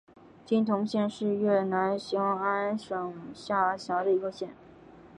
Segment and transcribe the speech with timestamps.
[0.47, 4.49] 金洞县是越南兴安省下辖的一个县。